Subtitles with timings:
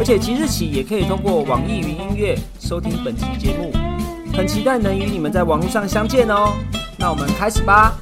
[0.00, 3.70] 而且即日起也可以通过网易云音乐收听本期节目，
[4.34, 6.54] 很期待能与你们在网络上相见哦。
[6.98, 7.92] 那我们开始吧。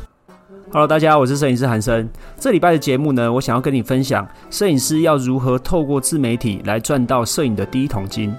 [0.70, 2.08] Hello，大家好，我是摄影师韩生。
[2.38, 8.32] 这礼拜的节目呢，我想要跟你分享摄影师要如何透过自媒体来赚到摄影的第一桶金。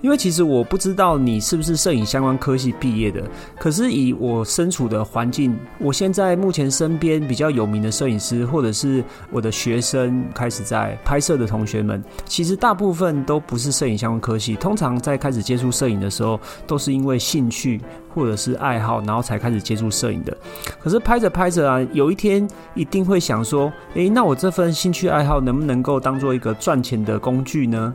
[0.00, 3.22] 因为其实我不知道你是不是摄影相关科系毕业的，
[3.58, 14.54] 可是以我身处的环境，我现在目前身边比较有名的摄影师，或者是我的学生开始在拍摄的同学们，其实大部分都不是摄影相关科系。
[14.56, 17.80] 通常在开始接触摄影的时候，都是因为兴趣
[18.14, 20.34] 或者是爱好，然后才开始接触摄影的。
[20.80, 27.94] 可是拍着拍着啊，有一天一定会想说，诶，那我这份兴趣爱好能不能够当做一个赚钱的工具呢？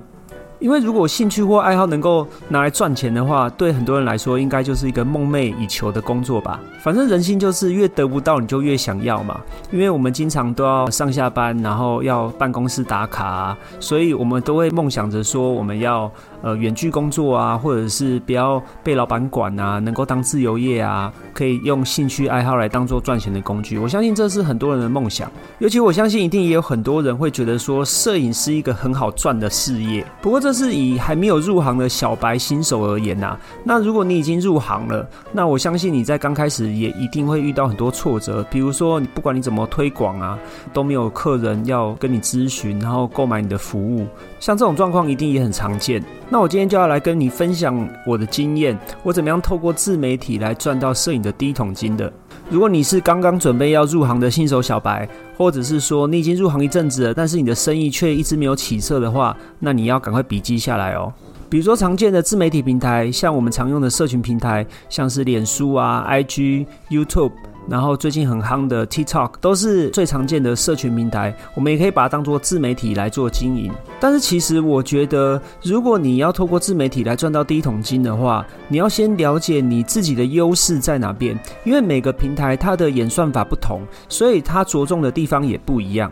[0.59, 6.59] 因为如果兴趣或爱好能够拿来赚钱的话，对很多人来说，应该就是一个梦寐以求的工作吧。
[6.84, 9.39] 反正人心就是越得不到，你就越想要嘛。
[9.72, 16.11] 因为我们经常都要上下班，然后要办公室打卡，所以我们都会梦想着说，我们要
[16.46, 23.80] 呃远距工作啊，或者是不要被老板管啊，能够当自由业啊，可以用兴趣爱好来当做赚钱的工具。
[23.80, 30.06] 我相信这是很多人的梦想，尤其我相信一定也有很多人会觉得说，摄影是一个很好赚的事业。
[30.22, 33.36] 不过这是以还没有入行的小白新手而言呐。
[33.64, 38.46] 那如果你已经入行了，那我相信你在刚开始也一定会遇到很多挫折。
[38.52, 40.38] 比如说，你不管你怎么推广啊，
[40.72, 44.06] 都没有客人要跟你咨询，然后购买你的服务。
[44.46, 46.04] 像这种状况一定也很常见。
[46.30, 52.14] 那我今天就要来跟你分享我的经验，我怎么样透过自媒体来赚到摄影的第一桶金的。
[52.48, 61.11] 如果你是刚刚准备要入行的新手小白，或者是说你已经入行一阵子了，但是你的生意却一直没有起色的话，那你要赶快笔记下来哦。
[61.50, 67.32] 比如说常见的自媒体平台，像我们常用的社群平台，像是脸书啊、IG、YouTube。
[67.67, 73.71] 然后最近很夯的 TikTok 都是最常见的社群平台，我们也可以把它当做自媒体来做经营。
[73.99, 86.11] 但是其实我觉得，如果你要透过自媒体来赚到第一桶金的话，你要先了解你自己的优势在哪边，因为每个平台它的演算法不同，所以它着重的地方也不一样。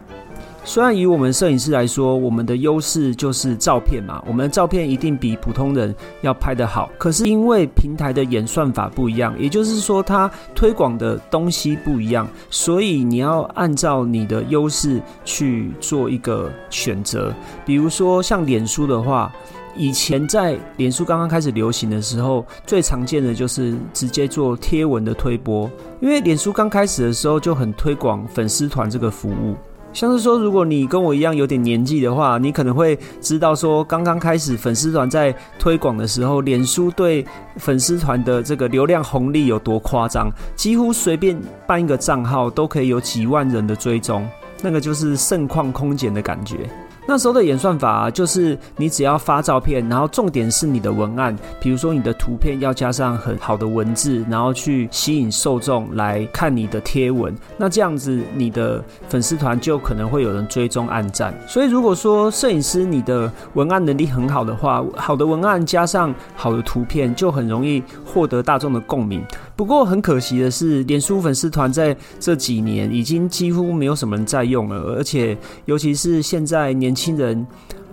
[0.66, 6.90] 虽然以我们摄影师来说，我们的优势就是照片嘛，我们的照片一定比普通人要拍得好。
[6.98, 17.34] 可是因为平台的演算法不一样，也就是说它推广的东西不一样，所以你要按照你的优势去做一个选择。
[17.66, 19.32] 比如说像脸书的话，
[19.76, 25.70] 以前在脸书刚刚开始流行的时候，最常见的就是直接做贴文的推播，
[26.00, 29.56] 因为脸书刚开始的时候就很推广粉丝团这个服务。
[29.94, 37.24] 像是说，如果你跟我一样有点年纪的话，你可能会知道说，刚刚开始粉丝团在推广的时候，脸书对
[37.58, 44.28] 粉丝团的这个流量红利有多夸张，几乎随便办一个账号都可以有几万人的追踪，
[44.64, 46.68] 那个就是盛况空前的感觉。
[47.06, 57.36] 那时候的演算法就是你只要发照片，然后重点是你的文案，比如说你的图片要加上很好的文字，然后去吸引受众来看你的贴文。
[57.58, 61.34] 那这样子你的粉丝团就可能会有人追踪按赞。
[61.48, 69.22] 所以如果说摄影师你的文案能力很好的话，好的文案加上好的图片，就很容易获得大众的共鸣。
[69.64, 76.94] 不过很可惜的是，脸书粉丝团在这几年已经几乎没有什么人在用了，而且尤其是现在年。
[76.94, 77.46] 轻人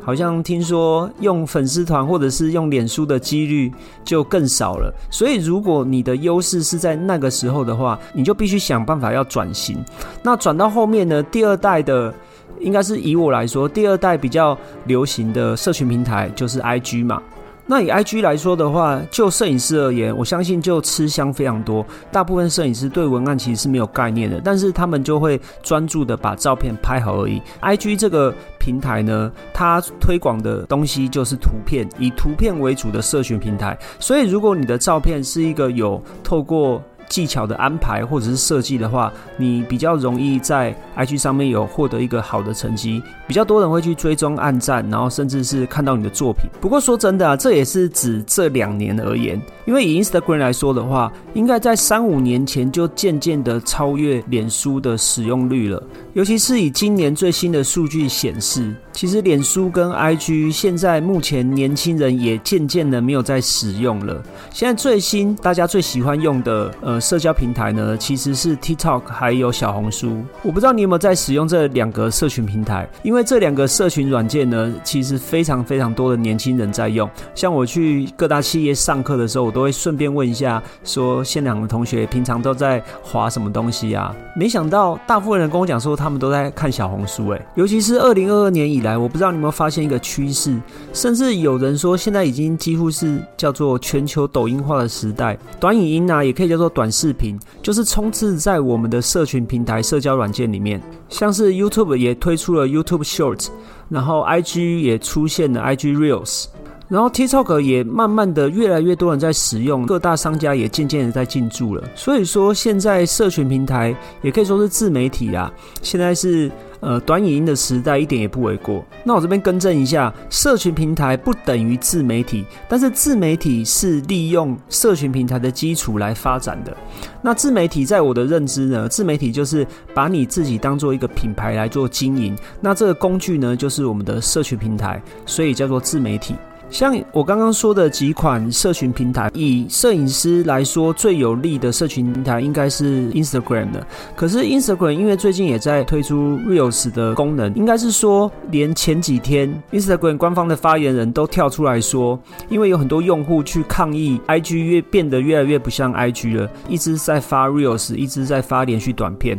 [0.02, 3.72] 好像听说用粉丝团或者是用脸书的几率
[4.04, 9.82] 就更少了，所以如果你的优势是在那个时候的话，你就必须想办法要转型。
[10.22, 11.22] 那转到后面呢？
[11.22, 12.12] 第二代的
[12.60, 17.22] 应该是以我来说，第二代比较流行的社群平台就是 IG 嘛。
[17.70, 21.86] 那以 IG 来说的话，就摄影师而言，我相信就吃香非常多。
[22.10, 27.40] 大部分摄影师对文案其实是没有概念的，但是他们就会专注的把照片拍好而已。
[27.62, 33.78] IG 这个平台呢，它推广的东西就是图片，以图片为主的社群平台。
[34.00, 46.48] 所以，如果你的照片是一个有透过技巧的安排或者是设计的话，你比较容易在 IG 上面有获得一个好的成绩，比较多人会去追踪、暗赞，然后甚至是看到你的作品。
[46.60, 55.82] 不过说真的啊，这也是指这两年而言，因为以 Instagram 来说的话，应该在三五年前就渐渐的超越脸书的使用率了。
[56.12, 64.20] 尤其是以今年最新的数据显示，其实脸书跟 IG 现在目前年轻人也渐渐的没有在使用了。
[64.52, 70.24] 现在最新大家最喜欢用的呃社交平台呢，其实是 TikTok 还有小红书。
[70.42, 77.08] 我不知道你有没有在使用这两个社群平台，因为这两个社群软件呢，其实非常非常多的年轻人在用。
[77.36, 84.12] 像我去各大企业上课的时候，我都会顺便问一下，说现场的同学平常都在划什么东西啊？
[84.34, 85.96] 没想到大部分人跟我讲说。
[86.00, 90.58] 他们都在看小红书，哎，尤其是二零二二年以来，我不知道你有没有发现一个趋势，
[90.94, 95.38] 甚至有人说现在已经几乎是叫做全球抖音化的时代。
[95.60, 100.80] 短影音呢，也可以叫做短视频，就是充斥在我们的社群平台、社交软件里面。
[101.10, 103.48] 像是 YouTube 也推出了 YouTube Shorts，
[103.88, 106.46] 然后 IG 也出现了 IG Reels。
[106.90, 111.82] 然后 TikTok 也慢慢的越来越多人在使用，各大商家也渐渐的在进驻了。
[111.94, 115.50] 所以说现在社群平台也可以说是自媒体啊，
[115.82, 116.50] 现在是
[116.80, 118.84] 呃短影音的时代，一点也不为过。
[119.04, 126.76] 那我这边更正一下，社群平台不等于自媒体，但是自媒体是利用社群平台的基础来发展的。
[127.22, 129.64] 那自媒体在我的认知呢，自媒体就是
[129.94, 136.34] 把你自己当做一个品牌来做经营，那这个工具呢就是我们的社群平台，所以叫做自媒体。
[136.70, 143.84] 像我刚刚说的几款社群平台，以摄影师来说，最有利的社群平台应该是 Instagram 的。
[144.14, 152.18] 可是 Instagram 因为最近也在推出 Reels 的功能，应该是说，连前几天 Instagram 官方的发言人都跳出来说，
[152.48, 159.38] 因为有很多用户去抗议，IG 越变得越来越不像 IG 了，一直在发 Reels，一直在发连续短片。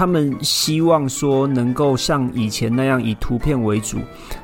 [0.00, 3.98] 他们希望说能够像以前那样以图片为主，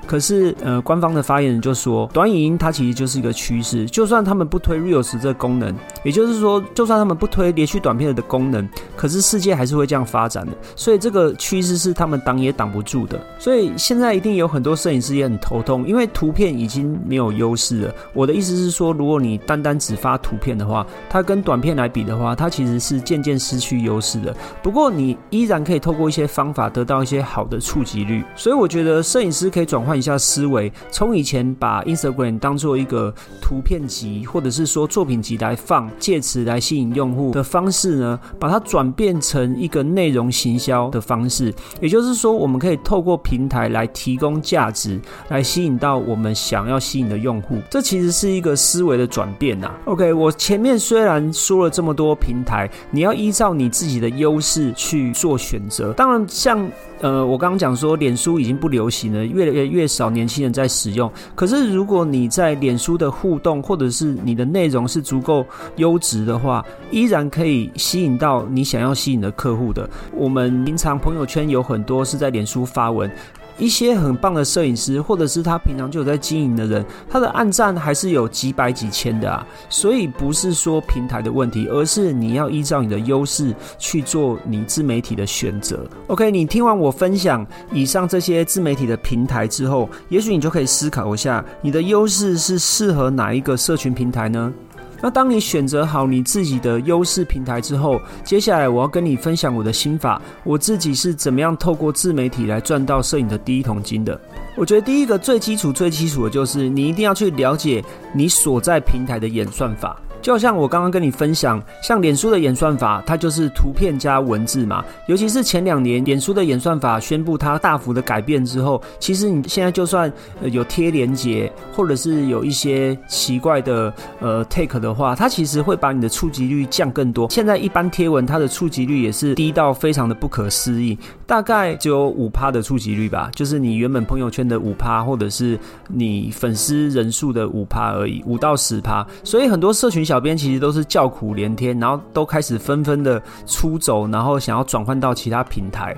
[0.06, 5.75] 可是呃，官方的发言人就说，短影音它其实就是一个趋势，就算他们不推 Reels 这个功能，
[6.05, 13.19] 也就是说，就算他们不推连续短片的功能，可是世界还是会这样发展的，所以这个趋势是他们挡也挡不住的。
[13.38, 17.94] 所以现在一定有很多摄影师也很头痛，因为图片已经没有优势了。
[18.12, 24.37] 我的意思是说，如果你单单只发图片的话，它跟短片来比的话，它其实是渐渐失去优势的。
[24.62, 25.17] 不过你。
[25.31, 33.12] 依然可以透过一些方法得到一些好的触及率，所以我觉得摄影师可以转换一下思维，从以前把 Instagram 当做一个
[33.43, 41.52] 图片集或者是说作品集来放，借此来吸引用户的方式呢，把它转变成一个内容行销的方式。
[41.81, 47.58] 也就是说，我们可以透过平台来提供价值，来吸引到我们想要吸引的用户。
[47.70, 49.70] 这其实是一个思维的转变呐。
[49.87, 55.12] OK，我前面虽然说了这么多平台，你要依照你自己的优势去。
[55.16, 61.11] 做选择，当然像呃，我刚刚讲说，脸书已经不流行了，越来越越少年轻人在使用。
[61.35, 65.47] 可是如果你在脸书的互动，或者是你的内容是足够
[65.77, 69.88] 优质的话，依然可以吸引到你想要吸引的客户的。
[70.12, 73.11] 我们平常朋友圈有很多是在脸书发文。
[73.58, 79.47] 一些很棒的摄影师，或者是他平常就有在经营的人，他的暗赞还是有几百几千的啊。
[79.69, 85.87] 所以不是说平台的问题，而是你要依照你的优势去做你自媒体的选择。
[86.08, 94.53] OK，你听完我分享以上这些自媒体的平台之后，也许你就可以思考一下，你的优势是适合哪一个社群平台呢？
[95.00, 104.19] 那当你选择好你自己的优势平台之后，接下来我要跟你分享我的心法，我自己是怎么样透过自媒体来赚到摄影的第一桶金的。
[104.56, 110.00] 我觉得第一个最基础、最基础的就是你一定要去了解你所在平台的演算法。
[110.26, 114.84] 就像我刚刚跟你分享，像脸书的演算法，它就是图片加文字嘛。
[115.06, 120.12] 尤其是前两年，脸书的演算法宣布它大幅的改变之后，其实你现在就算
[120.43, 127.31] 呃有贴连接，或者是有一些奇怪的呃 take 的话，它其实会把你的触及率降更多。
[127.31, 139.06] 现在一般贴文它的触及率也是低到非常的不可思议，大概只有五趴的触及率吧，就是你原本朋友圈的五趴，或者是你粉丝人数的五趴而已，五到十趴。
[139.22, 145.94] 所以很多社群小小编其实都是叫苦连天，然后都开始纷纷的出走，然后想要转换到其他平台。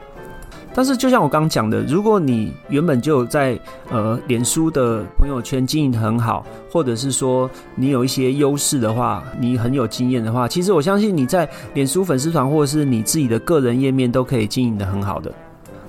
[0.74, 3.56] 但是就像我刚刚讲的，如果你原本就在
[3.90, 15.32] 呃脸书的朋友圈经营很好，或者是说你有一些优势的话，你很有经验的话，其实我相信你在脸书粉丝团或者是你自己的个人页面都可以经营的很好的。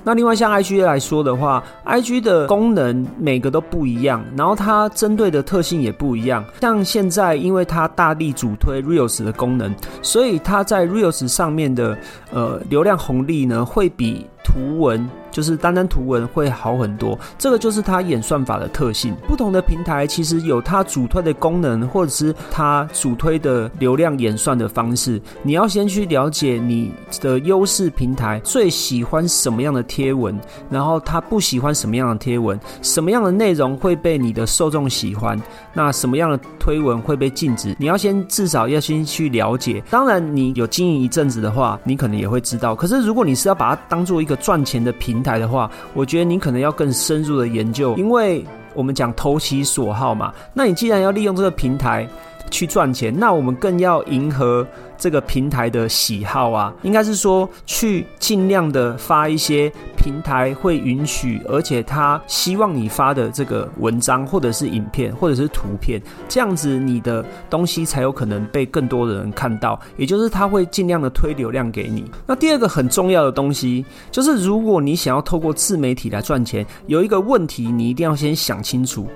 [0.03, 6.43] 那另外像 I G 来说的话，I G 的功能每个都不一样，然后它针对的特性也不一样。
[6.61, 11.97] 像现在，因为它大力主推 Reels 的功能，所以它在 Reels 上面的
[12.31, 17.17] 呃流量红利呢，会比图文，就是单单图文会好很多。
[17.37, 19.15] 这个就是它演算法的特性。
[19.27, 25.21] 不同的平台其实有它主推的功能，或者是它主推的流量演算的方式。
[25.43, 26.91] 你要先去了解你
[27.21, 30.37] 的优势平台最喜欢什么样的贴文，
[30.69, 35.39] 然后它不喜欢什么样的贴文，什么样的内容会被你的受众喜欢，
[35.73, 37.75] 那什么样的推文会被禁止？
[37.77, 39.83] 你要先至少要先去了解。
[39.89, 42.75] 当然，你有经营一阵子的话，你可能也会知道。
[42.75, 48.45] 可是如果你是要把它当做一个赚钱的平台的话，我觉得你可能要更深入的研究，因为
[48.75, 50.31] 我们讲投其所好嘛。
[50.53, 52.07] 那你既然要利用这个平台
[52.49, 54.67] 去赚钱，那我们更要迎合。
[55.01, 69.79] 这个平台的喜好啊，应该是说去尽量的发一些平台会允许，而且他希望你发的这个文章或者是影片或者是图片，这样子你的东西才有可能被更多的人看到。
[69.95, 72.03] 也就是他会尽量的推流量给你。
[72.27, 79.07] 那第二个很重要的东西就是，如果你想要透过自媒体来赚钱，有一个问题你一定要先想清楚。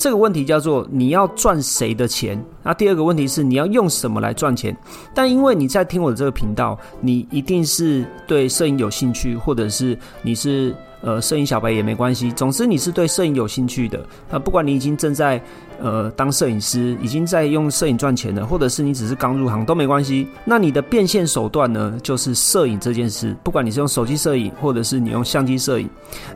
[0.00, 2.42] 这个问题叫做你要赚谁的钱？
[2.62, 4.74] 那第二个问题是你要用什么来赚钱？
[5.14, 12.32] 但因为你在听我的这个频道，你一定是对摄影有兴趣，或者是你是呃摄影小白也没关系。
[12.32, 14.02] 总之你是对摄影有兴趣的。
[14.30, 15.38] 那不管你已经正在
[15.78, 20.26] 呃当摄影师，已经在用摄影赚钱了，或者是你只是刚入行都没关系。
[20.46, 23.36] 那你的变现手段呢，就是摄影这件事。
[23.44, 25.88] 不管你是用手机摄影，或者是你用相机摄影，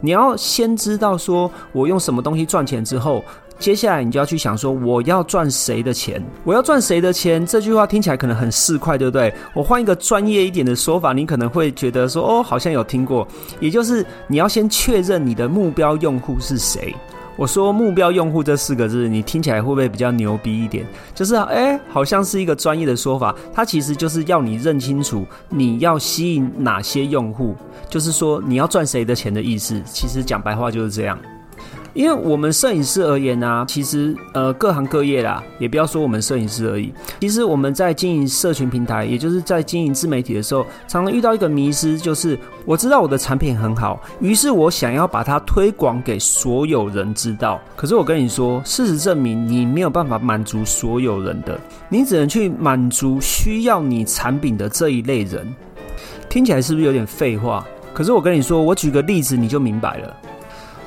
[0.02, 3.24] 你要先知道说我用什么东西赚钱之后。
[3.58, 6.22] 接下来你就要去想说，我要赚谁的钱？
[6.42, 7.46] 我要赚谁的钱？
[7.46, 9.32] 这句话听起来可能很市侩，对不对？
[9.54, 13.26] 我换一个专业一点的说法，你可能会觉得说，哦，好像有听过。
[13.60, 16.94] 也就是你要先确认你的目标用户是谁。
[17.36, 20.86] 我说目标用户这四个字，你听起来会不会比较牛逼一点？
[21.14, 27.56] 就是哎，好像是一个专业的说法，它其实就是要你认清楚你要吸引哪些用户，
[27.88, 29.82] 就是说你要赚谁的钱的意思。
[29.84, 31.18] 其实讲白话就是这样。
[31.94, 36.92] 因为我们摄影师而言呢，其实呃各行各业啦，也不要说我们摄影师而已。
[37.20, 47.60] 其实我们在经营社群平台，也就是在经营自媒体的时候，常常遇到一个迷失，就是我知道我的产品很好，于是我想要把它推广给所有人知道。
[47.76, 51.58] 可是我跟你说，事实证明你没有办法满足所有人的，
[51.88, 55.46] 你只能去满足需要你产品的这一类人。
[56.28, 57.64] 听起来是不是有点废话？
[57.92, 60.16] 可是我跟你说，我举个例子你就明白了。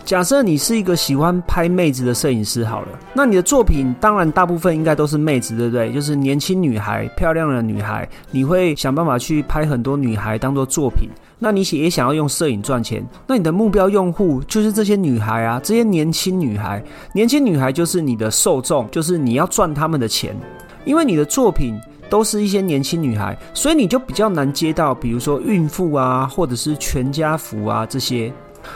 [0.08, 5.92] 假设你是一个喜欢拍妹子的摄影师，好了，那你的作品当然大部分应该都是妹子，对不对？
[5.92, 11.10] 就是年轻女孩、漂亮的女孩，你会想办法去拍很多女孩当做作品。
[11.38, 20.34] 那你也想要用摄影赚钱，那你的目标用户就是这些女孩啊，这些年轻女孩，年轻女孩就是你的受众，就是你要赚他们的钱，
[20.86, 21.78] 因为你的作品
[22.10, 28.32] 都是一些年轻女孩，所以你就比较难接到，比如说孕妇啊，或者是全家福啊这些。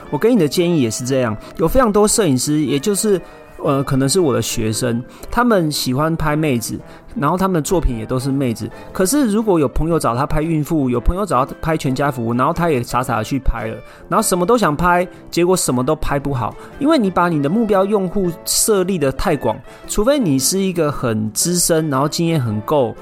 [0.09, 3.19] 我给你的建议也是这样，有非常多摄影师，也就是
[3.63, 6.79] 呃，可能是我的学生，他们喜欢拍妹子，
[7.15, 8.67] 然后他们的作品也都是妹子。
[8.91, 13.77] 可是如果有朋友找他拍孕妇，有朋友找他拍全家福，然后他也傻傻的去拍了，
[14.09, 19.55] 然后什么都想拍，结果什么都拍不好，因为你把你的目标用户设立的太广，
[19.87, 22.95] 除非你是一个很资深，然后经验很够。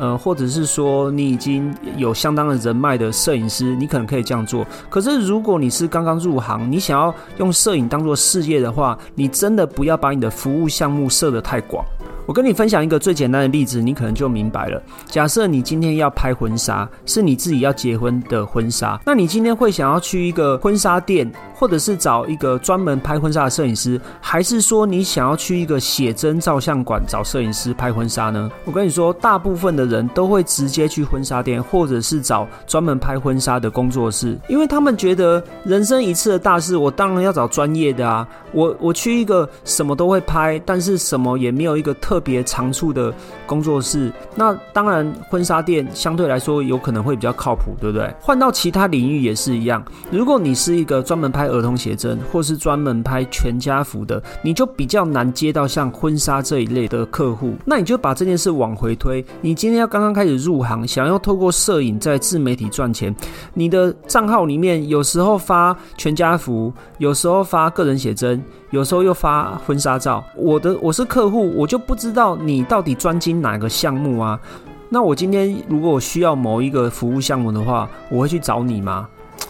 [0.00, 4.66] 呃，或者是说你已经有相当的人脉的摄影师，你可能可以这样做。
[4.88, 11.84] 可是如果你是刚刚入行，你想要用摄影当做事业的话，你真的不要把你的服务项目设得太广。
[12.30, 14.80] 我跟你分享一个最简单的例子，你可能就明白了。
[15.06, 28.48] 假设你今天要拍婚纱，是你自己要结婚的婚纱，那你今天会想要去一个婚纱店，或者是找一个专门拍婚纱的摄影师，还是说你想要去一个写真照相馆找摄影师拍婚纱呢？
[28.64, 38.24] 我跟你说，大部分的人都会直接去婚纱店，或者是找专门拍婚纱的工作室，因为他们觉得人生一次的大事，我当然要找专业的啊。
[38.52, 42.19] 我我去一个什么都会拍，但是什么也没有一个特。
[42.20, 43.12] 别长处的
[43.46, 48.14] 工作室，那当然婚纱店相对来说有可能会比较靠谱，对不对？
[48.20, 49.82] 换到其他领域也是一样。
[50.10, 57.54] 如果你是一个专门拍儿童写真，或是专门拍全家福的，你就比较难接到像婚纱这一类的客户。
[57.64, 63.14] 那你就把这件事往回推，你今天要刚刚开始入行，想要透过摄影在自媒体赚钱，
[63.54, 68.42] 你的账号里面有时候发全家福，有时候发个人写真。
[68.70, 74.38] 有时候又发婚纱照，我的我是客户，我就不知道你到底专精哪个项目啊？
[74.88, 79.08] 那我今天如果我需要某一个服务项目的话，我会去找你吗？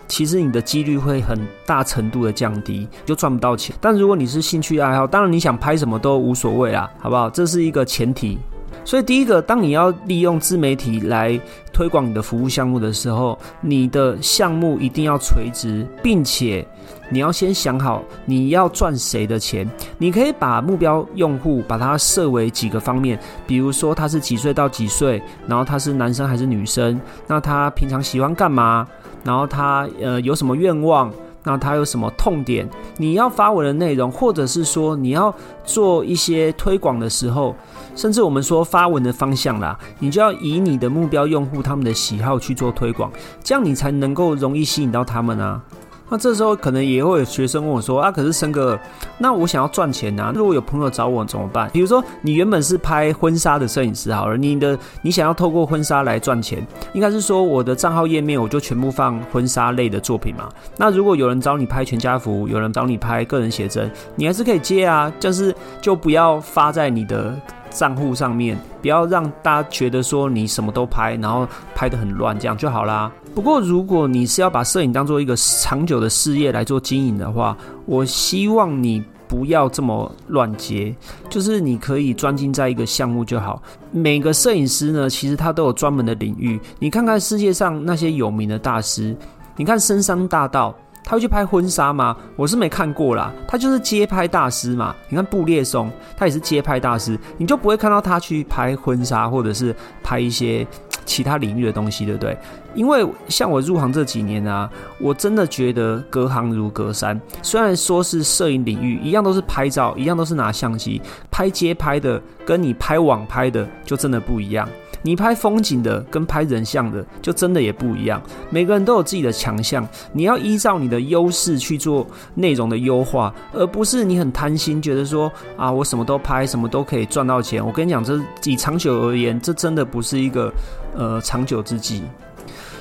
[0.09, 3.77] 其实你的几率会很大程度的降低，就赚不到钱。
[3.81, 7.29] 但如果你是兴趣爱好，当然你想拍什么都无所谓啦，好不好？
[7.29, 8.39] 这是一个前提。
[8.85, 11.39] 所以，第一个，当你要利用自媒体来
[11.73, 16.67] 推广你的服务项目的时候，你的项目一定要垂直，并且
[17.09, 19.69] 你要先想好你要赚谁的钱。
[19.99, 28.87] 你可以把目标用户把它设为几个方面，比如说他是几岁到几岁，然后他是男生还是女生，那他平常喜欢干嘛，
[29.23, 31.13] 然后他呃有什么愿望。
[31.43, 32.69] 那他有什么痛点？
[32.99, 35.35] 你要发文的内容，或者是说你要
[35.65, 37.57] 做一些推广的时候，
[38.01, 43.13] 甚至我们说发文的方向啦，你就要以你的目标用户他们的喜好去做推广，
[43.45, 45.61] 这样你才能够容易吸引到他们啊。
[46.09, 48.77] 那这时候可能也会有学生问我说：“啊，可是森哥，
[49.19, 51.69] 那我想要赚钱呐，如果有朋友找我怎么办？
[51.75, 60.49] 比如说你原本是拍婚纱的摄影师好了，你的你想要透过婚纱来赚钱，应该是说我的账号页面我就全部放婚纱类的作品嘛。
[60.79, 67.39] 那如果有人找你拍全家福，有人找你拍个人写真，你还是可以接啊，就是就不要发在你的。”
[67.71, 73.11] 账户上面，不要让大家觉得说你什么都拍，然后拍的很乱，这样就好啦。
[73.35, 80.95] 不过，如果你是要把摄影当做一个长久的事业来做经营的话，我希望你不要这么乱接，
[81.29, 83.63] 就是你可以专精在一个项目就好。
[83.93, 86.61] 每个摄影师呢，其实他都有专门的领域。
[86.81, 89.17] 你看看世界上那些有名的大师，
[89.57, 90.75] 你看深山大道。
[91.11, 92.17] 他会去拍婚纱吗？
[92.37, 93.33] 我是没看过啦。
[93.49, 94.95] 他就是街拍大师嘛。
[95.09, 99.75] 你看布列松，他也是街拍大师，你就不会看到他去拍婚纱，或者是
[100.05, 100.65] 拍一些
[101.05, 102.39] 其他领域的东西，对不对？
[102.77, 107.21] 因为像我入行这几年啊，我真的觉得隔行如隔山。
[107.43, 114.69] 虽然说是摄影领域，一样都是拍照，一样都是拿相机拍街拍的，跟你拍网拍的就真的不一样。
[115.03, 127.65] 你拍风景的跟拍人像的就真的也不一样，每个人都有自己的强项，你要依照你的优势去做内容的优化，而不是你很贪心，觉得说啊我什么都拍，什么都可以赚到钱。
[127.65, 130.53] 我跟你讲，这以长久而言，这真的不是一个
[130.95, 132.03] 呃长久之计。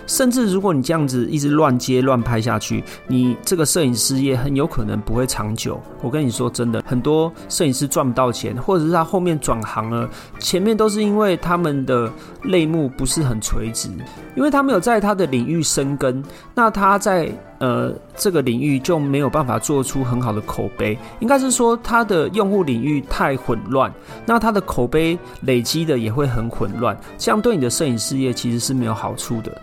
[0.09, 5.79] 甚至如果你这样子一直乱接乱拍下去，你这个摄影师业很有可能不会长久。
[6.01, 12.11] 我跟你说真的，很多摄影师赚不到钱，或者是他后面转行了，前面都是因为他们的
[12.45, 13.87] 类目不是很垂直，
[14.35, 16.23] 因为他没有在他的领域生根，
[16.55, 20.97] 那他在呃这个领域就没有办法做出很好的口碑。
[21.19, 23.93] 应该是说他的用户领域太混乱，
[24.25, 29.61] 那他的口碑累积的也会很混乱，这样对你的摄影事业其实是没有好处的。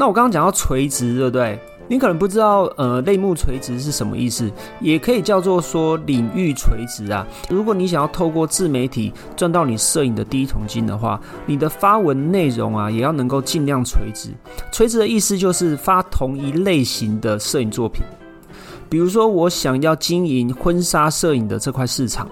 [0.00, 1.60] 那我刚刚讲到垂直，对不对？
[1.86, 7.26] 你可能不知道，呃，类目垂直是什么意思，也可以叫做说领域垂直啊。
[7.50, 14.30] 如果你想要透过自媒体赚到你摄影的第一桶金的话，你的发文内容啊，也要能够尽量垂直。
[14.72, 18.02] 垂直的意思就是发同一类型的摄影作品。
[18.88, 22.26] 比如说，我想要经营婚纱摄影的这块市场，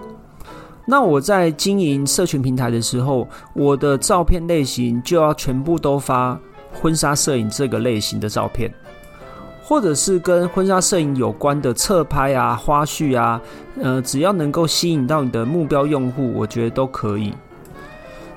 [0.87, 6.40] 那我在经营社群平台的时候，我的照片类型就要全部都发。
[6.72, 8.72] 婚纱摄影这个类型的照片，
[9.62, 13.40] 或者是跟婚纱摄影有关的侧拍啊、花絮啊，
[13.83, 17.33] 呃，只要能够吸引到你的目标用户，我觉得都可以。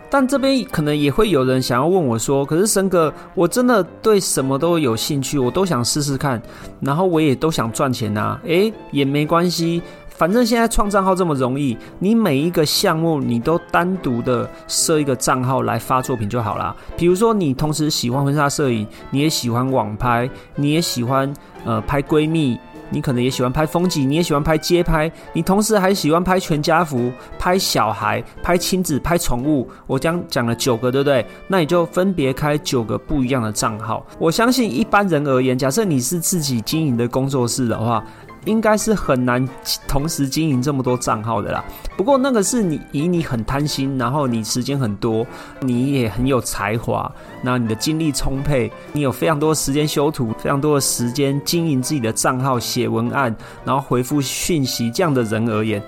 [0.09, 6.41] 但这边可能也会有人想要问我说：“可是森哥，我真的对什么都有兴趣，我都想试试看，
[6.81, 9.81] 然后我也都想赚钱呐。”诶，也没关系。
[10.15, 16.75] 反正现在创账号这么容易，你每一个项目你都单独的设一个账号来发作品就好啦。
[16.95, 21.33] 比如说，你同时喜欢婚纱摄影，你也喜欢网拍，你也喜欢
[21.65, 22.59] 呃拍闺蜜，
[22.91, 29.67] 你可能也喜欢拍风景，你也喜欢拍街拍，你同时还喜欢拍全家福、拍小孩、拍亲子、拍宠物。
[29.87, 31.25] 我将讲了九个，对不对？
[31.47, 34.05] 那你就分别开九个不一样的账号。
[34.19, 38.03] 我相信一般人而言，假设你是自己经营的工作室的话。
[38.45, 39.47] 应该是很难
[39.87, 41.63] 同时经营这么多账号的啦。
[41.95, 45.25] 不过那个是你以你很贪心，然后你时间很多，
[45.59, 47.11] 你也很有才华，
[47.43, 55.81] 那你的精力充沛，你有非常多的时间修图，非常多的时间经营自己的账号、写文案，然后回复讯息这样的人而言，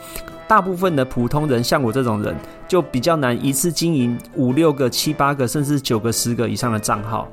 [0.47, 2.35] 大部分的普通人像我这种人，
[2.67, 7.27] 就比较难一次经营五六个、七八个，甚至九个、十个以上的账号。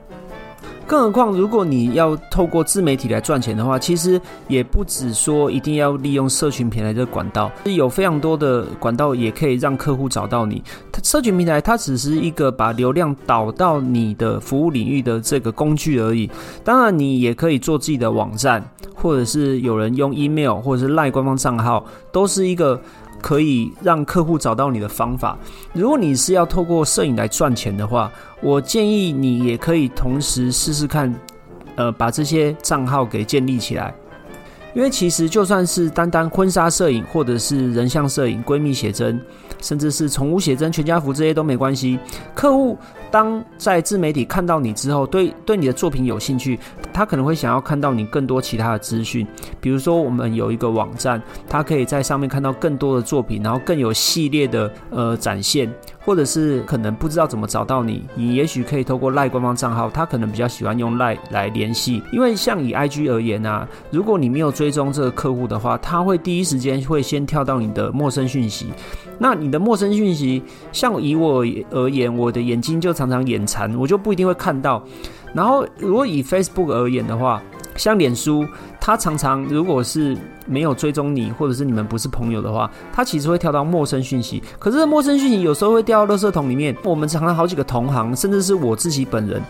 [0.91, 10.61] 更何况，如果你要透过自媒体来赚钱的话，其实也不止说一定要利用社群平台的管道，有非常多的管道也可以让客户找到你。
[11.05, 16.29] 社群平台它只是一个把流量导到你的服务领域的这个工具而已。
[16.65, 18.61] 当然，你也可以做自己的网站，
[18.93, 22.81] 或者是有人用 email 或者是赖官方账号，都是一个。
[23.21, 25.39] 可以让客户找到你的方法。
[25.73, 28.11] 如果你是要透过摄影来赚钱的话，
[28.43, 31.15] 我建议你也可以同时试试看，
[31.77, 33.95] 呃，把这些账号给建立起来。
[34.75, 39.21] 因为其实就算是单单婚纱摄影，或者是人像摄影、闺蜜写真，
[39.61, 41.99] 甚至是宠物写真、全家福这些都没关系。
[42.35, 42.79] 客户
[43.11, 46.59] 当在自媒体看到你之后，对对你的作品有兴趣，
[46.93, 49.27] 他可能会想要看到你更多其他的资讯。
[49.61, 55.69] 比如说，我们有一个网站，他可以在上面看到更多的作品，然后更有系列的呃展现。
[56.03, 68.67] 或者是可能不知道怎么找到你，你也许可以透过赖官方账号，他可能比较喜欢用赖来联系，因为像以 IG 而言啊，如果你没有追踪这个客户的话，他会第一时间会先跳到你的陌生讯息。
[69.19, 74.85] 那你的陌生讯息，像以我而言，我的眼睛就常常眼馋，我就不一定会看到。
[75.33, 77.43] 然后如果以 Facebook 而言的话，
[77.75, 78.47] 像脸书。
[78.83, 84.43] 他常常如果是没有追踪你，或者是你们不是朋友的话，他其实会跳到陌生讯息。
[84.59, 86.75] 可是陌生讯息有时候会掉到垃圾桶里面。
[86.83, 89.41] 我们常常好几个同行，甚至是我自己本人，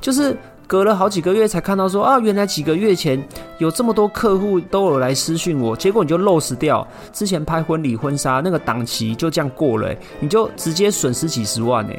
[0.00, 0.36] 就是
[0.70, 3.20] 隔了好几个月才看到说啊，原来几个月前
[3.58, 11.92] 有这么多客户都有来私讯我，结果你就 lose 掉之前拍婚礼婚纱那个档期就这样过了，你就直接损失几十万呢。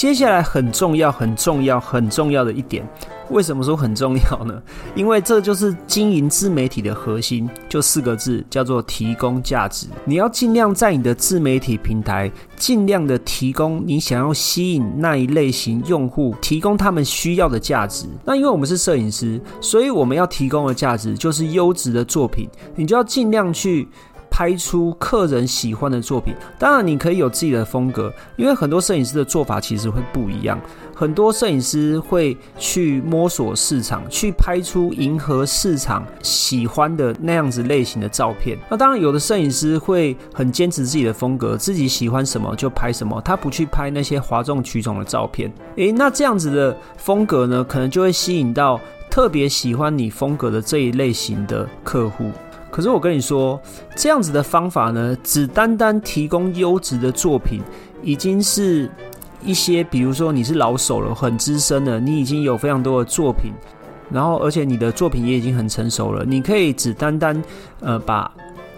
[0.00, 2.88] 接下来很重要、很重要、很重要的一点。
[3.28, 4.60] 为什么说很重要呢？
[4.94, 9.86] 因为这就是经营自媒体的核心，就四个字，叫做提供价值。
[10.06, 18.06] 你要尽量在你的自媒体平台，尽量的提供你想要吸引那一类型用户，提供他们需要的价值。
[18.24, 23.86] 那因为我们是摄影师，所以我们要提供的价值就是优质的作品，你就要尽量去。
[24.30, 30.58] 拍出客人喜欢的作品，当然你可以有自己的风格，因为很多摄影师的做法其实会不一样。
[30.94, 38.58] 很多摄影师会去摸索市场，去拍出迎合市场喜欢的那样子类型的照片。
[38.70, 45.50] 那当然，有的摄影师会很坚持自己的风格，自己喜欢什么就拍什么，他不去拍那些哗众取宠的照片。
[45.76, 48.78] 诶，那这样子的风格呢，可能就会吸引到
[49.10, 52.30] 特别喜欢你风格的这一类型的客户。
[52.70, 53.60] 可是我跟你说，
[53.96, 57.60] 这样子的方法呢，只单单提供优质的作品，
[58.02, 58.90] 已经是
[59.44, 63.52] 一些，比如说你是老手了，很资深的，你已经有非常多的作品，
[64.10, 67.42] 然后而且你的作品也已经很成熟了，你可以只单单
[67.80, 68.30] 呃把。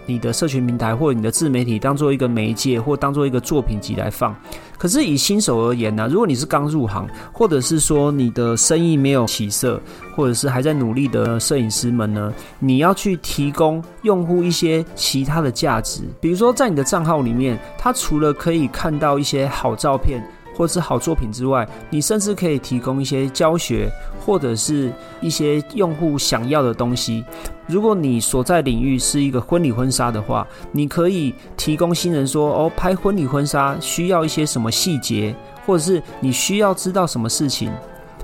[0.05, 4.35] 你的社群平台或者你的自媒体当做一个媒介，或当做一个作品集来放。
[4.77, 9.81] 可是以新手而言呢，如果你是刚入行，或者是说你的生意没有起色，
[10.15, 16.01] 或者是还在努力的摄影师们呢，你要去提供用户一些其他的价值。
[16.19, 20.23] 比如说在你的账号里面，他除了可以看到一些好照片。
[20.55, 23.89] 或是好作品之外，你甚至可以提供一些教学，
[24.23, 27.25] 或者是一些用户想要的东西。
[27.67, 37.71] 如果你所在领域是一个婚礼婚纱的话，你可以提供新人说：“哦，拍婚礼婚纱需要一些什么细节，或者是你需要知道什么事情。”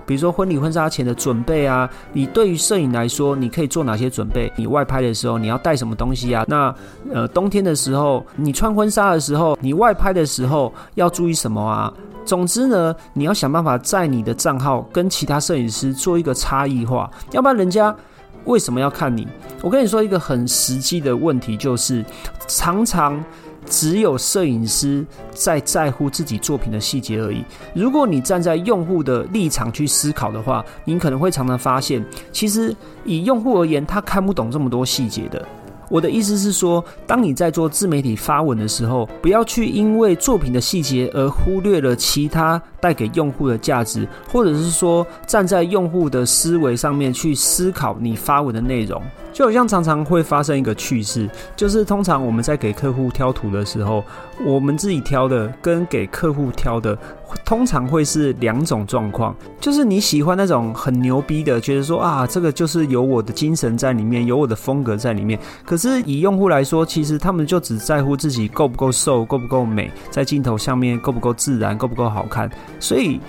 [0.05, 4.51] 比如说婚礼婚纱前的准备啊，你对于摄影来说，你可以做哪些准备？
[4.55, 6.43] 你外拍的时候你要带什么东西啊？
[6.47, 6.73] 那
[7.13, 11.93] 呃，冬天的时候你穿婚纱的时候，你外拍的时候要注意什么啊？
[12.25, 17.95] 总之呢，你要想办法在你的账号跟其他摄影师做一个差异化，要不然人家
[18.45, 19.27] 为什么要看你？
[19.61, 22.03] 我跟你说一个很实际的问题，就是
[22.47, 23.23] 常常。
[23.65, 27.43] 只有摄影师在在乎自己作品的细节而已。
[27.75, 35.45] 如果你站在用户的立场去思考的话，你可能会常常发现，其实以用户而言，他看不懂这么多细节的。
[35.89, 49.01] 我的意思是说，当你在做自媒体发文的时候，不要去因为作品的细节而忽略了其他带给用户的价值，或者是说站在用户的思维上面去思考你发文的内容。
[49.39, 54.03] 就好像常常会发生一个趣事，就是通常我们在给客户挑图的时候，
[54.43, 56.97] 我们自己挑的跟给客户挑的，
[57.45, 59.33] 通常会是两种状况。
[59.57, 65.39] 就是你喜欢那种很牛逼的，觉得说啊，这个就是有我的精神在里面，有我的风格在里面。
[65.65, 72.51] 可是以用户来说，其实他们就只在乎自己够不够瘦，够不够美，在镜头上面够不够自然，够不够好看。
[72.77, 73.21] 所以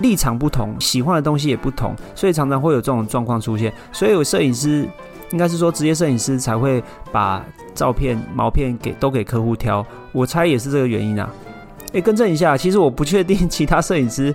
[0.00, 3.72] 立场不同，喜欢的东西也不同，所以常常会有这种状况出现。
[3.92, 4.88] 所以有摄影师。
[5.32, 6.82] 应该是说，职业摄影师才会
[7.12, 7.40] 把
[7.72, 11.30] 照片毛片给都给客户挑，我猜也是这个原因啊。
[11.92, 14.34] 诶，更正一下，其实我不确定其他摄影师，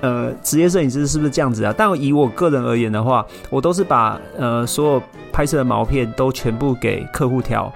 [0.00, 1.72] 呃，职业摄影师是不是这样子啊？
[1.78, 7.72] 但以我个人而言的话，我都是把呃所有拍摄的毛片都全部给客户挑。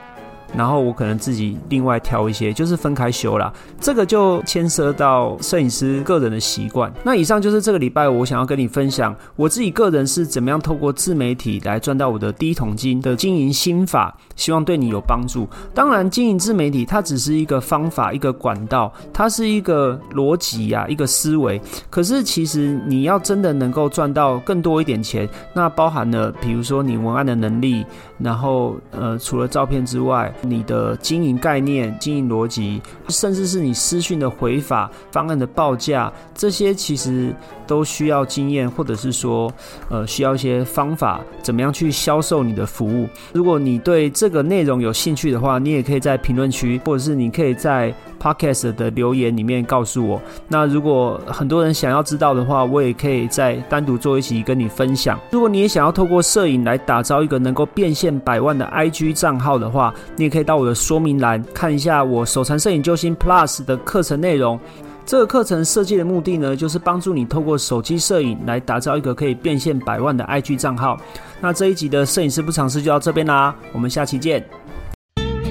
[0.57, 3.53] 然后我可能自己另外挑一些，就是分开修啦。
[3.81, 6.93] 这个就牵涉到摄影师个人的习惯。
[7.05, 15.49] 那以上就是这个礼拜我想要跟你分享我自己个人是怎么样透过自媒体来赚到我的第一桶金的经营心法，希望对你有帮助。
[15.75, 21.61] 当然，经营自媒体它只是一个方法、一个管道，它是一个逻辑呀、一个思维。
[21.91, 27.85] 可是其实你要真的能够赚到更多一点钱，那包含了比如说你文案的能力。
[28.19, 37.35] 然后呃，除了照片之外，你的经营概念、经营逻辑，甚至是你私讯的回法、方案的报价，这些其实
[37.67, 39.53] 都需要经验，或者是说
[39.89, 43.09] 呃，需要一些方法，怎么样去销售你的服务。
[43.33, 50.21] 如果你对这个内容有兴趣的话，你也可以在评论区，或者是你可以在 podcast 的留言里面告诉我。
[50.49, 55.19] 那如果很多人想要知道的话，我也可以再单独做一期跟你分享。
[55.31, 64.61] 如果你也想要透过摄影来打造一个能够变现百万的 IG 账号的话，你也可以到我的说明栏看一下我手残摄影救星 Plus 的课程内容。
[65.05, 71.01] 这个课程设计的目的呢，就是帮助你透过手机摄影来打造一个可以变现百万的 IG 账号。
[71.41, 74.45] 那这一集的摄影师不尝试就到这边啦，我们下期见。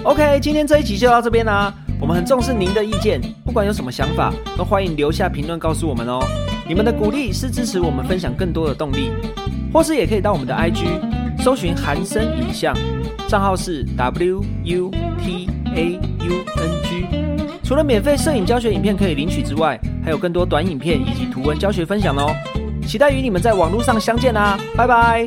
[0.04, 1.74] OK，今天这一集就到这边啦。
[2.00, 6.24] 我们很重视您的意见，不管有什么想法，都欢迎留下评论告诉我们哦。
[6.68, 9.12] 你们的鼓励是支持我们分享更多的动力，
[9.74, 10.86] 或是也可以到我们的 IG
[11.48, 12.76] 搜寻韩生影像，
[13.30, 17.08] 账号是 W U T A U N G。
[17.64, 22.36] 除了免费摄影教学影片可以领取之外，还有更多短影片以及图文教学分享哦。
[22.86, 25.26] 期待与你们在网络上相见啦，拜拜。